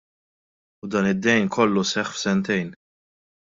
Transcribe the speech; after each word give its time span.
U 0.83 0.85
dan 0.95 1.09
id-dejn 1.11 1.53
kollu 1.57 1.85
seħħ 1.93 2.11
f'sentejn. 2.17 2.69